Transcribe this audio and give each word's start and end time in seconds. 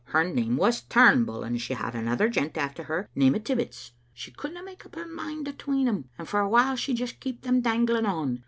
Her 0.05 0.23
name 0.23 0.57
was 0.57 0.81
TumbuU, 0.81 1.45
and 1.45 1.61
she 1.61 1.75
had 1.75 1.93
another 1.93 2.27
gent 2.27 2.57
after 2.57 2.85
her, 2.85 3.07
name 3.13 3.35
o' 3.35 3.37
Tibbets. 3.37 3.91
She 4.15 4.31
couldna 4.31 4.63
makeup 4.63 4.95
her 4.95 5.05
mind 5.05 5.47
atween 5.47 5.85
them, 5.85 6.09
and 6.17 6.27
for 6.27 6.39
a 6.39 6.49
while 6.49 6.75
she 6.75 6.95
just 6.95 7.19
keeped 7.19 7.43
them 7.43 7.61
dan 7.61 7.85
glin^ 7.85 8.07
on. 8.07 8.39